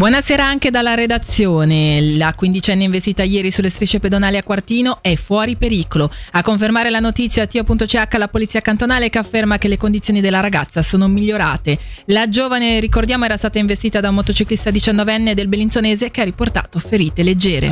[0.00, 2.16] Buonasera anche dalla redazione.
[2.16, 6.10] La quindicenne investita ieri sulle strisce pedonali a Quartino è fuori pericolo.
[6.30, 10.80] A confermare la notizia Tio.ch la polizia cantonale che afferma che le condizioni della ragazza
[10.80, 11.78] sono migliorate.
[12.06, 16.78] La giovane, ricordiamo, era stata investita da un motociclista diciannovenne del Bellinzonese che ha riportato
[16.78, 17.70] ferite leggere.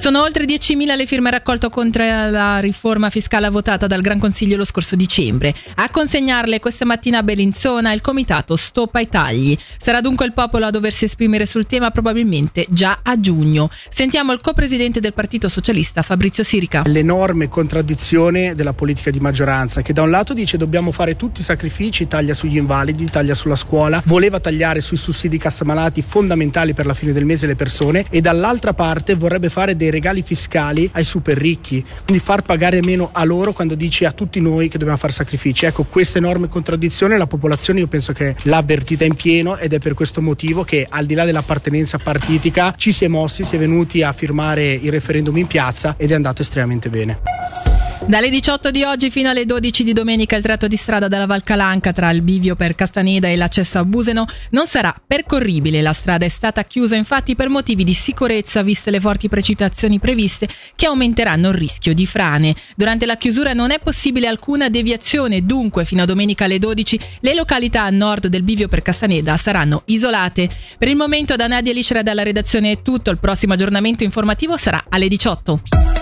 [0.00, 4.64] Sono oltre 10.000 le firme raccolte contro la riforma fiscale votata dal Gran Consiglio lo
[4.64, 5.54] scorso dicembre.
[5.74, 9.54] A consegnarle questa mattina a Bellinzona il comitato Stop ai tagli.
[9.78, 13.68] Sarà dunque il popolo a doversi esprimere sul tema probabilmente già a giugno.
[13.90, 16.82] Sentiamo il co-presidente del Partito Socialista Fabrizio Sirica.
[16.86, 21.44] L'enorme contraddizione della politica di maggioranza che da un lato dice dobbiamo fare tutti i
[21.44, 26.94] sacrifici, taglia sugli invalidi, taglia sulla scuola, voleva tagliare sui sussidi cassamalati fondamentali per la
[26.94, 31.36] fine del mese le persone e dall'altra parte vorrebbe fare dei regali fiscali ai super
[31.36, 35.12] ricchi, quindi far pagare meno a loro quando dici a tutti noi che dobbiamo fare
[35.12, 35.66] sacrifici.
[35.66, 39.78] Ecco, questa enorme contraddizione la popolazione io penso che l'ha avvertita in pieno ed è
[39.78, 43.58] per questo motivo che al di là dell'appartenenza partitica ci si è mossi, si è
[43.58, 47.79] venuti a firmare il referendum in piazza ed è andato estremamente bene.
[48.06, 51.92] Dalle 18 di oggi fino alle 12 di domenica il tratto di strada dalla Valcalanca
[51.92, 55.82] tra il bivio per Castaneda e l'accesso a Buseno non sarà percorribile.
[55.82, 60.48] La strada è stata chiusa infatti per motivi di sicurezza viste le forti precipitazioni previste
[60.74, 62.56] che aumenteranno il rischio di frane.
[62.74, 67.34] Durante la chiusura non è possibile alcuna deviazione, dunque fino a domenica alle 12 le
[67.34, 70.48] località a nord del bivio per Castaneda saranno isolate.
[70.78, 74.86] Per il momento da Nadia Licera dalla redazione è tutto, il prossimo aggiornamento informativo sarà
[74.88, 75.99] alle 18.